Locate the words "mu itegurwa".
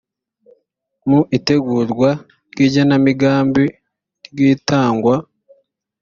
1.07-2.09